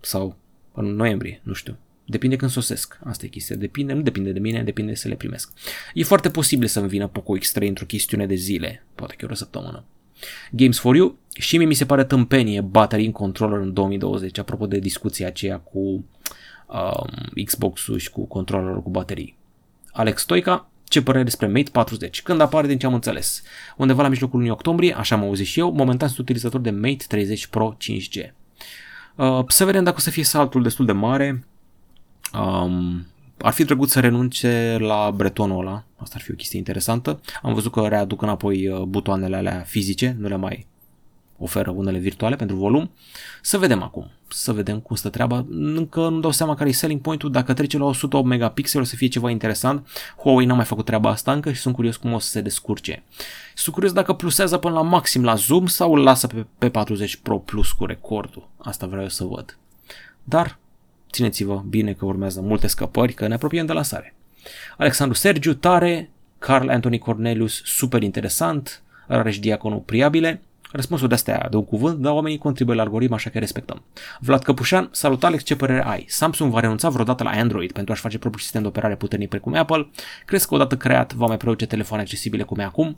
[0.00, 0.36] Sau
[0.72, 1.76] în noiembrie, nu știu.
[2.10, 2.98] Depinde când sosesc.
[3.04, 3.56] Asta e chestia.
[3.56, 5.52] Depinde, nu depinde de mine, depinde să le primesc.
[5.94, 9.84] E foarte posibil să-mi vină Poco X3 într-o chestiune de zile, poate chiar o săptămână.
[10.50, 14.66] Games for You și mie mi se pare tâmpenie battery în controller în 2020, apropo
[14.66, 19.36] de discuția aceea cu um, Xbox-ul și cu controllerul cu baterii.
[19.92, 22.22] Alex Stoica, ce părere despre Mate 40?
[22.22, 23.42] Când apare, din ce am înțeles?
[23.76, 27.04] Undeva la mijlocul lunii octombrie, așa am auzit și eu, momentan sunt utilizator de Mate
[27.08, 28.30] 30 Pro 5G.
[29.14, 31.44] Uh, să vedem dacă o să fie saltul destul de mare,
[32.34, 33.06] Um,
[33.38, 37.20] ar fi drăguț să renunce la bretonul ăla, asta ar fi o chestie interesantă.
[37.42, 40.66] Am văzut că readuc înapoi uh, butoanele alea fizice, nu le mai
[41.40, 42.90] oferă unele virtuale pentru volum.
[43.42, 45.46] Să vedem acum, să vedem cum stă treaba.
[45.50, 48.96] Încă nu dau seama care e selling point-ul, dacă trece la 108 megapixel o să
[48.96, 49.88] fie ceva interesant.
[50.16, 53.02] Huawei n-a mai făcut treaba asta încă și sunt curios cum o să se descurce.
[53.54, 57.16] Sunt curios dacă plusează până la maxim la zoom sau îl lasă pe, pe 40
[57.16, 58.48] Pro Plus cu recordul.
[58.56, 59.58] Asta vreau eu să văd.
[60.24, 60.58] Dar
[61.10, 64.14] țineți-vă bine că urmează multe scăpări, că ne apropiem de lansare.
[64.76, 70.40] Alexandru Sergiu, tare, Carl Anthony Cornelius, super interesant, Rareș Diaconu, priabile,
[70.72, 73.82] Răspunsul de astea de un cuvânt, dar oamenii contribuie la algoritm, așa că respectăm.
[74.20, 76.04] Vlad Căpușan, salut Alex, ce părere ai?
[76.08, 79.54] Samsung va renunța vreodată la Android pentru a-și face propriul sistem de operare puternic precum
[79.54, 79.90] Apple?
[80.26, 82.96] Crezi că odată creat va mai produce telefoane accesibile cum e acum?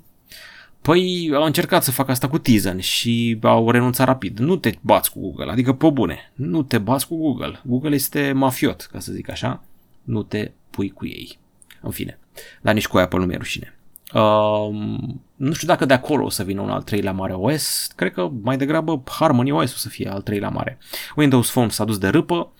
[0.83, 4.39] Păi au încercat să facă asta cu Tizen și au renunțat rapid.
[4.39, 6.33] Nu te bați cu Google, adică pe bune.
[6.35, 7.61] Nu te bați cu Google.
[7.65, 9.63] Google este mafiot, ca să zic așa.
[10.03, 11.39] Nu te pui cu ei.
[11.81, 12.19] În fine.
[12.61, 13.77] Dar nici cu Apple nu mi-e rușine.
[14.15, 14.75] Uh,
[15.37, 18.31] nu știu dacă de acolo o să vină un al treilea mare OS, cred că
[18.43, 20.79] mai degrabă Harmony OS o să fie al treilea mare.
[21.17, 22.53] Windows Phone s-a dus de râpă,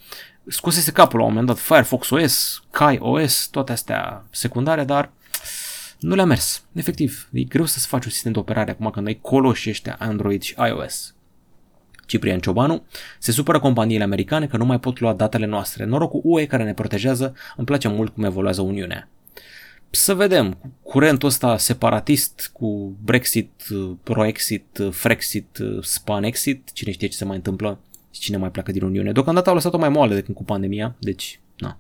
[0.47, 5.13] scosese capul la un moment dat Firefox OS, Kai OS, toate astea secundare, dar
[6.03, 6.65] nu le-a mers.
[6.73, 10.43] Efectiv, e greu să-ți faci un sistem de operare acum când ai coloși ăștia Android
[10.43, 11.15] și iOS.
[12.07, 12.85] Ciprian Ciobanu,
[13.19, 15.85] se supără companiile americane că nu mai pot lua datele noastre.
[15.85, 19.09] Noroc cu UE care ne protejează, îmi place mult cum evoluează Uniunea
[19.95, 23.51] să vedem, curentul ăsta separatist cu Brexit,
[24.03, 29.13] Pro-Exit, Frexit, Span-Exit, cine știe ce se mai întâmplă și cine mai pleacă din Uniune.
[29.13, 31.79] Deocamdată au lăsat-o mai moale decât cu pandemia, deci, na.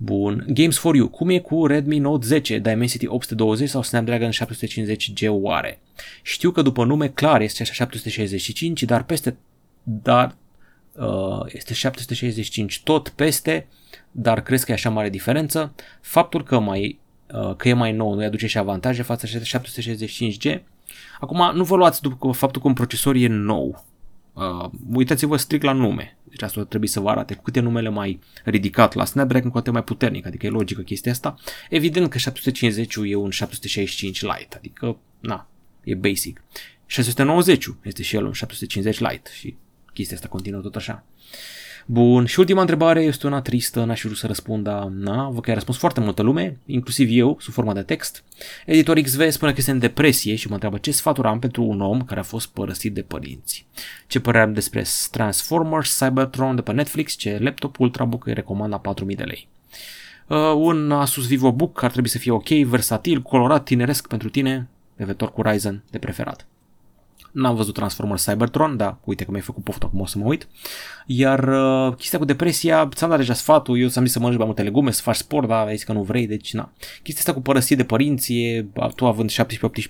[0.00, 0.44] Bun.
[0.48, 1.08] Games for You.
[1.08, 5.80] Cum e cu Redmi Note 10, Dimensity 820 sau Snapdragon 750G oare?
[6.22, 9.36] Știu că după nume clar este 765, dar peste
[9.82, 10.36] dar
[10.92, 13.66] uh, este 765 tot peste,
[14.10, 15.74] dar crezi că e așa mare diferență?
[16.00, 16.98] Faptul că mai
[17.34, 20.60] Uh, că e mai nou, nu-i aduce și avantaje față de 765G.
[21.20, 23.84] Acum, nu vă luați după faptul că un procesor e nou.
[24.38, 26.16] Uh, uitați-vă strict la nume.
[26.24, 27.34] Deci asta trebuie să vă arate.
[27.34, 30.26] Cu câte numele mai ridicat la Snapdragon, cu atât mai puternic.
[30.26, 31.34] Adică e logică chestia asta.
[31.70, 34.56] Evident că 750 e un 765 Lite.
[34.56, 35.48] Adică, na,
[35.84, 36.42] e basic.
[36.86, 39.56] 690 este și el un 750 Lite și
[39.92, 41.04] chestia asta continuă tot așa.
[41.90, 45.50] Bun, și ultima întrebare este una tristă, n-aș vrea să răspund, dar na, văd că
[45.50, 48.24] a răspuns foarte multă lume, inclusiv eu, sub formă de text.
[48.66, 51.80] Editor XV spune că este în depresie și mă întreabă ce sfaturi am pentru un
[51.80, 53.66] om care a fost părăsit de părinți.
[54.06, 58.78] Ce părere am despre Transformers, Cybertron de pe Netflix, ce laptop ultrabook îi recomand la
[58.78, 59.48] 4000 de lei.
[60.26, 65.30] Uh, un Asus VivoBook ar trebui să fie ok, versatil, colorat, tineresc pentru tine, eventual
[65.30, 66.46] cu Ryzen de preferat.
[67.32, 70.48] N-am văzut Transformers Cybertron, da, uite că mi-ai făcut poftă acum o să mă uit.
[71.06, 74.46] Iar uh, chestia cu depresia, ți-am dat deja sfatul, eu ți-am zis să mănânci mai
[74.46, 76.72] multe legume, să faci sport, dar ai zis că nu vrei, deci na.
[77.02, 79.34] Chestia asta cu părăsit de părinți, e, tu având 17-18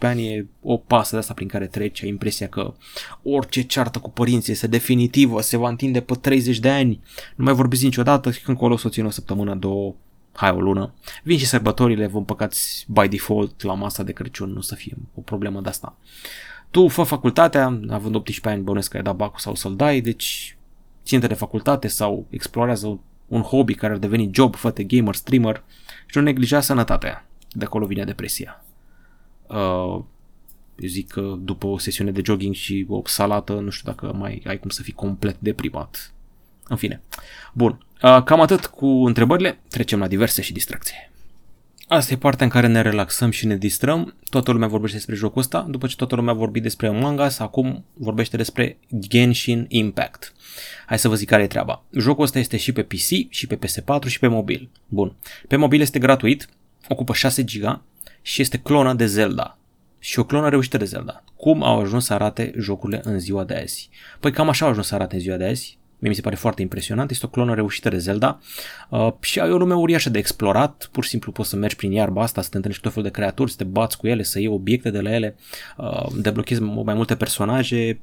[0.00, 2.74] ani, e o pasă de asta prin care treci, ai impresia că
[3.22, 7.00] orice ceartă cu părinții este definitivă, se va întinde pe 30 de ani,
[7.36, 9.94] nu mai vorbiți niciodată și când colo o să țin o săptămână, două,
[10.32, 10.94] hai o lună.
[11.22, 15.20] Vin și sărbătorile, vom păcați by default la masa de Crăciun, nu să fie o
[15.20, 15.96] problemă de asta.
[16.70, 20.56] Tu fă facultatea, având 18 ani, bănesc că ai dat bacul sau să-l dai, deci
[21.04, 25.62] ținte de facultate sau explorează un hobby care ar deveni job, fă gamer, streamer
[26.06, 27.26] și nu neglija sănătatea.
[27.50, 28.64] De acolo vine depresia.
[29.46, 30.02] Uh,
[30.78, 34.42] eu zic că după o sesiune de jogging și o salată, nu știu dacă mai
[34.46, 36.12] ai cum să fii complet deprimat.
[36.68, 37.02] În fine.
[37.52, 37.86] Bun.
[38.02, 39.60] Uh, cam atât cu întrebările.
[39.68, 41.12] Trecem la diverse și distracție.
[41.90, 44.14] Asta e partea în care ne relaxăm și ne distrăm.
[44.30, 45.66] Toată lumea vorbește despre jocul ăsta.
[45.68, 50.32] După ce toată lumea a vorbit despre Among Us, acum vorbește despre Genshin Impact.
[50.86, 51.82] Hai să vă zic care e treaba.
[51.92, 54.70] Jocul ăsta este și pe PC, și pe PS4, și pe mobil.
[54.88, 55.16] Bun.
[55.48, 56.48] Pe mobil este gratuit,
[56.88, 57.82] ocupă 6 GB
[58.22, 59.58] și este clonă de Zelda.
[59.98, 61.24] Și o clonă reușită de Zelda.
[61.36, 63.90] Cum au ajuns să arate jocurile în ziua de azi?
[64.20, 65.77] Păi cam așa au ajuns să arate în ziua de azi.
[65.98, 68.40] Mie mi se pare foarte impresionant, este o clonă reușită de Zelda
[68.88, 71.92] uh, și ai o lume uriașă de explorat, pur și simplu poți să mergi prin
[71.92, 74.22] iarba asta, să te întâlnești cu tot felul de creaturi, să te bați cu ele,
[74.22, 75.36] să iei obiecte de la ele,
[75.76, 78.00] uh, deblochezi mai multe personaje.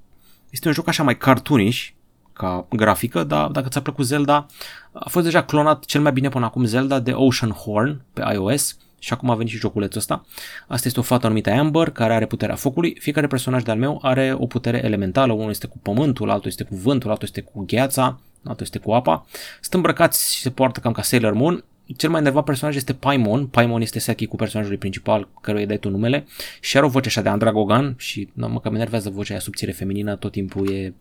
[0.49, 1.87] Este un joc așa mai cartoonish,
[2.33, 4.45] ca grafică, dar dacă ți-a plăcut Zelda,
[4.91, 8.77] a fost deja clonat cel mai bine până acum Zelda de Ocean Horn pe iOS
[9.05, 10.25] și acum a venit și joculețul ăsta.
[10.67, 12.95] Asta este o fată numită Amber, care are puterea focului.
[12.99, 15.33] Fiecare personaj de-al meu are o putere elementală.
[15.33, 18.91] Unul este cu pământul, altul este cu vântul, altul este cu gheața, altul este cu
[18.91, 19.25] apa.
[19.61, 21.63] Sunt îmbrăcați și se poartă cam ca Sailor Moon.
[21.97, 23.47] Cel mai nervat personaj este Paimon.
[23.47, 26.25] Paimon este Saki cu personajul principal, căruia îi dai tu numele
[26.59, 29.71] și are o voce așa de Andragogan și na, mă cam enervează vocea aia subțire
[29.71, 30.93] feminină, tot timpul e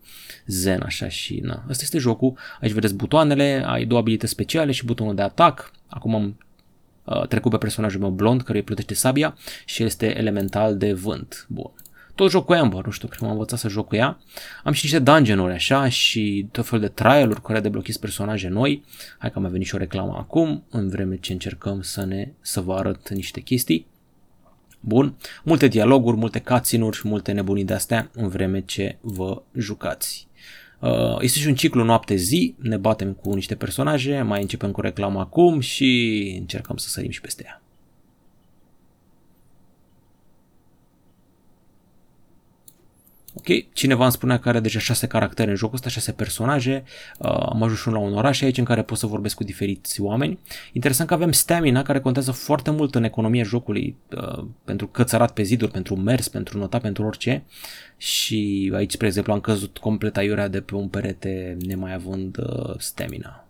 [0.47, 1.63] zen așa și na.
[1.69, 2.37] Asta este jocul.
[2.61, 5.71] Aici vedeți butoanele, ai două abilități speciale și butonul de atac.
[5.87, 6.33] Acum am uh,
[7.27, 11.45] trecut pe personajul meu blond care îi plătește sabia și este elemental de vânt.
[11.49, 11.71] Bun.
[12.15, 14.19] tot joc cu Amber, nu știu, cred că am învățat să joc cu ea.
[14.63, 18.83] Am și niște dungeon-uri așa și tot fel de trial-uri cu care deblochezi personaje noi.
[19.17, 22.61] Hai că am venit și o reclamă acum, în vreme ce încercăm să ne să
[22.61, 23.87] vă arăt niște chestii.
[24.79, 30.27] Bun, multe dialoguri, multe cutscene-uri și multe nebunii de-astea în vreme ce vă jucați.
[30.85, 35.19] Uh, este și un ciclu noapte-zi, ne batem cu niște personaje, mai începem cu reclamă
[35.19, 37.64] acum și încercăm să sărim și peste ea.
[43.47, 46.83] Ok, cineva îmi spunea că are deja șase caractere în jocul ăsta, șase personaje,
[47.19, 50.01] uh, am ajuns și la un oraș aici în care pot să vorbesc cu diferiți
[50.01, 50.39] oameni.
[50.73, 55.43] Interesant că avem stamina care contează foarte mult în economia jocului, uh, pentru cățărat pe
[55.43, 57.43] ziduri, pentru mers, pentru nota, pentru orice.
[57.97, 62.75] Și aici, spre exemplu, am căzut complet aiurea de pe un perete nemai având uh,
[62.77, 63.47] stamina.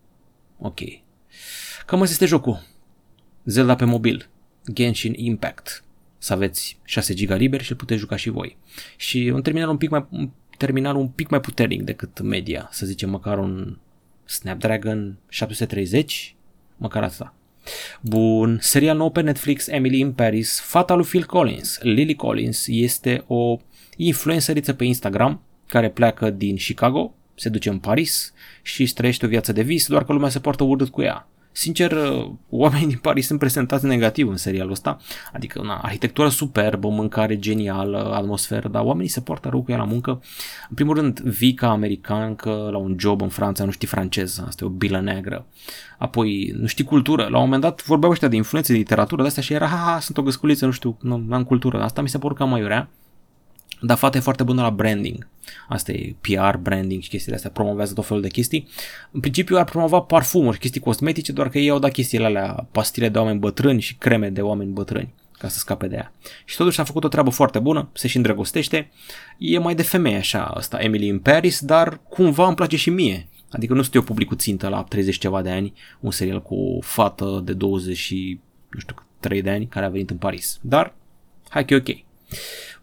[0.60, 0.80] Ok.
[1.86, 2.62] Cam asta este jocul.
[3.44, 4.28] Zelda pe mobil.
[4.74, 5.84] Genshin Impact
[6.26, 8.58] să aveți 6 GB liber și îl puteți juca și voi.
[8.96, 12.86] Și un terminal un pic mai, un terminal un pic mai puternic decât media, să
[12.86, 13.78] zicem măcar un
[14.24, 16.36] Snapdragon 730,
[16.78, 17.34] măcar asta.
[18.02, 23.24] Bun, serial nou pe Netflix, Emily in Paris, fata lui Phil Collins, Lily Collins, este
[23.28, 23.58] o
[23.96, 29.30] influenceriță pe Instagram care pleacă din Chicago, se duce în Paris și își trăiește o
[29.30, 31.28] viață de vis, doar că lumea se poartă urât cu ea.
[31.58, 34.98] Sincer, uh, oamenii din Paris sunt prezentați negativ în serialul ăsta,
[35.34, 39.84] adică una, arhitectură superbă, mâncare genială, atmosferă, dar oamenii se poartă rău cu ea la
[39.84, 40.10] muncă.
[40.70, 44.44] În primul rând, vii ca american că la un job în Franța nu știi franceză,
[44.48, 45.46] asta e o bilă neagră.
[45.98, 47.28] Apoi, nu știi cultură.
[47.30, 49.76] La un moment dat vorbeau ăștia de influențe de literatură de astea și era, ha,
[49.76, 51.84] ha, sunt o găsculiță, nu știu, nu am cultură.
[51.84, 52.90] Asta mi se pare cam mai urea.
[53.86, 55.28] Dar fata e foarte bună la branding.
[55.68, 58.68] Asta e PR, branding și chestiile astea, promovează tot felul de chestii.
[59.12, 63.10] În principiu ar promova parfumuri, chestii cosmetice, doar că ei au dat chestiile alea, pastile
[63.10, 66.14] de oameni bătrâni și creme de oameni bătrâni ca să scape de ea.
[66.46, 68.92] Și totuși a făcut o treabă foarte bună, se și îndrăgostește.
[69.38, 73.28] E mai de femeie așa, asta Emily in Paris, dar cumva îmi place și mie.
[73.50, 76.82] Adică nu sunt eu publicul țintă la 30 ceva de ani, un serial cu o
[76.82, 80.60] fată de 20 și nu știu 3 de ani care a venit în Paris.
[80.62, 80.94] Dar
[81.50, 82.04] hai că e ok.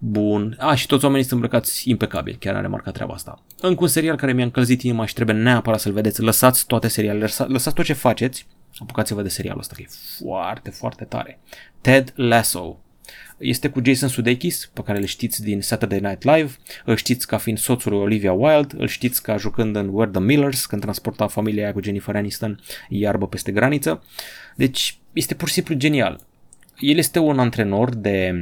[0.05, 0.57] Bun.
[0.59, 3.43] A, și toți oamenii sunt îmbrăcați impecabil, chiar am remarcat treaba asta.
[3.61, 6.23] Încă un serial care mi-a încălzit inima și trebuie neapărat să-l vedeți.
[6.23, 8.47] Lăsați toate serialele, lăsați tot ce faceți,
[8.79, 9.88] apucați-vă de serialul ăsta, că e
[10.19, 11.41] foarte, foarte tare.
[11.81, 12.81] Ted Lasso.
[13.38, 16.51] Este cu Jason Sudeikis, pe care îl știți din Saturday Night Live,
[16.85, 20.21] îl știți ca fiind soțul lui Olivia Wilde, îl știți ca jucând în Where the
[20.21, 24.05] Millers, când transporta familia aia cu Jennifer Aniston iarbă peste graniță.
[24.57, 26.21] Deci este pur și simplu genial.
[26.79, 28.33] El este un antrenor de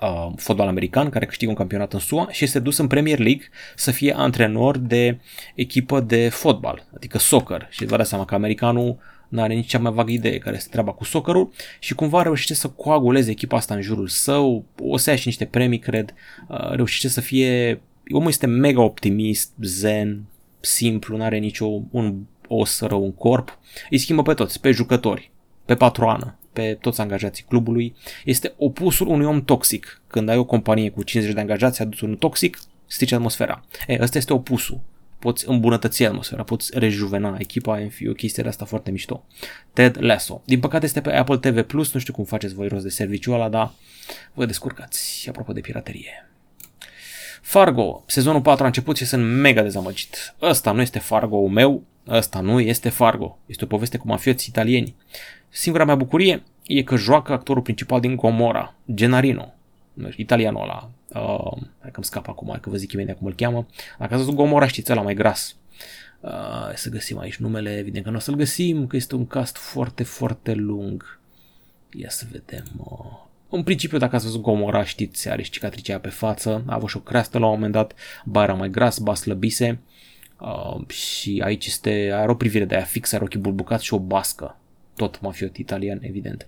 [0.00, 3.48] uh, fotbal american care câștigă un campionat în SUA și este dus în Premier League
[3.76, 5.18] să fie antrenor de
[5.54, 7.66] echipă de fotbal, adică soccer.
[7.70, 10.68] Și vă dați seama că americanul nu are nici cea mai vagă idee care este
[10.70, 15.10] treaba cu soccerul și cumva reușește să coaguleze echipa asta în jurul său, o să
[15.10, 16.14] ia și niște premii, cred,
[16.48, 17.80] uh, reușește să fie,
[18.10, 20.24] omul este mega optimist, zen,
[20.60, 22.14] simplu, nu are nicio un
[22.48, 23.58] os rău în corp,
[23.90, 25.30] îi schimbă pe toți, pe jucători,
[25.64, 27.94] pe patroană, pe toți angajații clubului.
[28.24, 30.02] Este opusul unui om toxic.
[30.06, 33.64] Când ai o companie cu 50 de angajați, adus unul toxic, strici atmosfera.
[33.86, 34.80] E, ăsta este opusul.
[35.18, 39.24] Poți îmbunătăți atmosfera, poți rejuvena echipa, în fi o chestie de asta foarte mișto.
[39.72, 40.42] Ted Lasso.
[40.44, 43.34] Din păcate este pe Apple TV+, Plus, nu știu cum faceți voi rost de serviciul
[43.34, 43.72] ăla, dar
[44.34, 46.30] vă descurcați, apropo de piraterie.
[47.40, 50.34] Fargo, sezonul 4 a început și sunt mega dezamăgit.
[50.42, 53.38] Ăsta nu este Fargo-ul meu, ăsta nu este Fargo.
[53.46, 54.94] Este o poveste cu mafioți italieni.
[55.48, 59.52] Singura mea bucurie e că joacă actorul principal din Gomora, Gennarino,
[60.16, 60.90] italianul ăla.
[61.08, 63.66] Uh, hai că îmi scap acum, hai că vă zic imediat cum îl cheamă.
[63.98, 65.56] Dacă ați văzut Gomora, știți, ăla mai gras.
[66.20, 66.30] Uh,
[66.74, 70.02] să găsim aici numele, evident că nu o să-l găsim, că este un cast foarte,
[70.02, 71.18] foarte lung.
[71.92, 72.64] Ia să vedem.
[72.76, 73.24] Uh.
[73.48, 76.96] În principiu, dacă ați văzut Gomora, știți, are și cicatricea pe față, a avut și
[76.96, 79.78] o creastă la un moment dat, ba era mai gras, ba slăbise.
[80.40, 83.98] Uh, și aici este, are o privire de aia fixă, are ochii bulbucați și o
[83.98, 84.56] bască
[84.96, 86.46] tot mafiot italian, evident.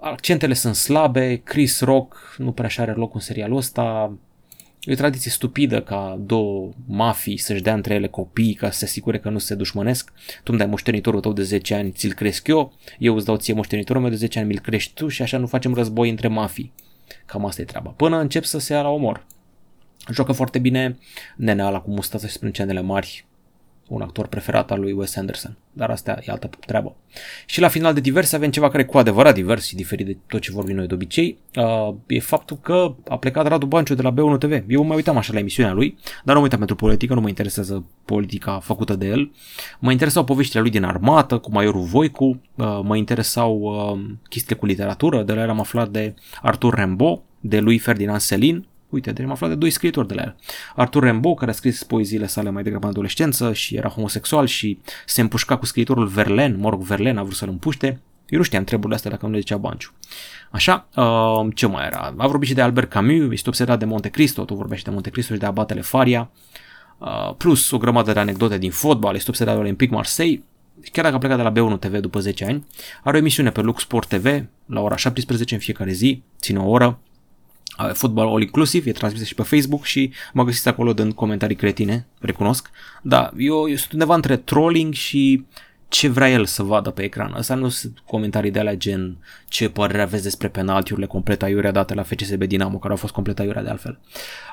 [0.00, 4.16] Accentele sunt slabe, Chris Rock nu prea și are loc în serialul ăsta,
[4.86, 8.84] E o tradiție stupidă ca două mafii să-și dea între ele copii ca să se
[8.84, 10.12] asigure că nu se dușmănesc.
[10.26, 13.54] Tu îmi dai moștenitorul tău de 10 ani, ți-l cresc eu, eu îți dau ție
[13.54, 16.72] moștenitorul meu de 10 ani, mi-l crești tu și așa nu facem război între mafii.
[17.24, 17.90] Cam asta e treaba.
[17.90, 19.26] Până încep să se ia la omor.
[20.12, 20.98] Joacă foarte bine
[21.36, 23.26] nenea ăla cu mustață și sprâncenele mari,
[23.88, 26.96] un actor preferat al lui Wes Anderson, dar asta e altă treabă.
[27.46, 30.16] Și la final de diverse avem ceva care e cu adevărat divers și diferit de
[30.26, 34.02] tot ce vorbim noi de obicei, uh, e faptul că a plecat Radu Banciu de
[34.02, 34.62] la B1 TV.
[34.66, 37.28] Eu mă uitam așa la emisiunea lui, dar nu mă uitam pentru politică, nu mă
[37.28, 39.30] interesează politica făcută de el.
[39.78, 44.66] Mă interesau poveștile lui din armată, cu Maiorul Voicu, uh, mă interesau uh, chestiile cu
[44.66, 48.66] literatură, de la el am aflat de Artur Rimbaud, de lui Ferdinand Selin,
[48.96, 50.36] uite, deci am aflat de doi scriitori de la el.
[50.76, 54.80] Arthur Rimbaud, care a scris poeziile sale mai degrabă în adolescență și era homosexual și
[55.06, 58.00] se împușca cu scriitorul Verlaine, mă rog, Verlaine a vrut să-l împuște.
[58.28, 59.92] Eu nu știam treburile astea dacă nu le zicea Banciu.
[60.50, 62.14] Așa, uh, ce mai era?
[62.16, 65.10] A vorbit și de Albert Camus, este obsedat de Monte Cristo, tu vorbești de Monte
[65.10, 66.30] Cristo și de Abatele Faria,
[66.98, 70.42] uh, plus o grămadă de anecdote din fotbal, este obsedat de Olympic Marseille,
[70.92, 72.66] chiar dacă a plecat de la B1 TV după 10 ani,
[73.02, 76.68] are o emisiune pe Lux Sport TV la ora 17 în fiecare zi, ține o
[76.68, 76.98] oră,
[77.92, 82.06] fotbal all inclusiv, e transmis și pe Facebook și mă găsiți acolo dând comentarii cretine,
[82.20, 82.70] recunosc.
[83.02, 85.44] Da, eu, eu sunt undeva între trolling și
[85.88, 87.32] ce vrea el să vadă pe ecran.
[87.32, 89.16] Asta nu sunt comentarii de alea gen
[89.48, 93.38] ce părere aveți despre penaltiurile complet aiurea date la FCSB Dinamo, care au fost complet
[93.38, 93.98] aiurea de altfel.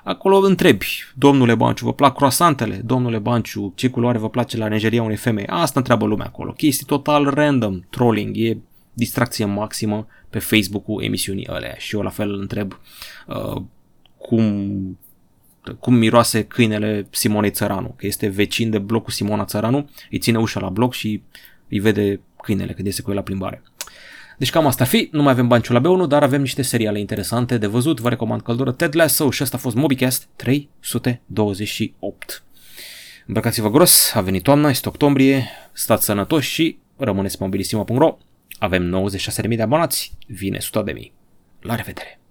[0.04, 2.82] Acolo întrebi, domnule Banciu, vă plac croasantele?
[2.86, 5.46] Domnule Banciu, ce culoare vă place la nejeria unei femei?
[5.48, 6.52] Asta întreabă lumea acolo.
[6.52, 8.58] Chestii total random, trolling, e
[8.94, 11.76] distracție maximă pe Facebook-ul emisiunii alea.
[11.78, 12.80] Și eu la fel întreb
[13.28, 13.62] uh,
[14.18, 14.98] cum
[15.80, 20.60] cum miroase câinele Simonei Țăranu, că este vecin de blocul Simona Țăranu, îi ține ușa
[20.60, 21.22] la bloc și
[21.70, 23.64] îi vede câinele când iese cu el la plimbare.
[24.38, 27.00] Deci cam asta ar fi, nu mai avem banciul la B1, dar avem niște seriale
[27.00, 32.44] interesante de văzut, vă recomand căldură Ted Lasso și asta a fost MobiCast 328.
[33.26, 38.18] Îmbrăcați-vă gros, a venit toamna, este octombrie, stați sănătoși și rămâneți pe mobilisimo.ro.
[38.60, 41.12] Avem 96.000 de abonați, vine 100.000.
[41.60, 42.23] La revedere!